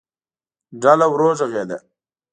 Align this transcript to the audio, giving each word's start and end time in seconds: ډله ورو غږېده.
ډله 0.81 1.05
ورو 1.11 1.29
غږېده. 1.39 1.77